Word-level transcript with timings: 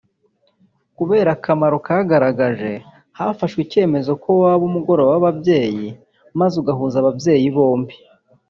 Kubera 0.97 1.29
akamaro 1.37 1.77
kagaragaje 1.85 2.71
hafashwe 3.17 3.59
icyemezo 3.65 4.11
ko 4.23 4.29
waba 4.41 4.63
‘Umugoroba 4.69 5.09
w’Ababyeyi’ 5.13 5.87
maze 6.39 6.55
ugahuza 6.61 6.95
ababyeyi 6.99 7.47
bombi 7.55 7.95